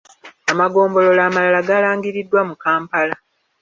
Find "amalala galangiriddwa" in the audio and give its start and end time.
1.29-2.41